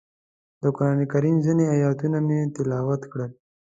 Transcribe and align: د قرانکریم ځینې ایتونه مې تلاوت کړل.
د 0.61 0.63
قرانکریم 0.77 1.35
ځینې 1.45 1.63
ایتونه 1.73 2.17
مې 2.27 2.39
تلاوت 2.55 3.01
کړل. 3.11 3.31